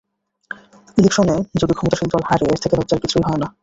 [0.97, 3.47] ইলেকশনে যদি ক্ষমতাশীল দল হারে এর থেকে লজ্জার কিছুই হয় না।